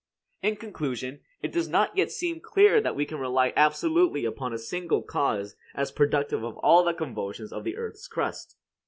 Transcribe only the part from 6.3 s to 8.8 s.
of all the convulsions of the earth's crust.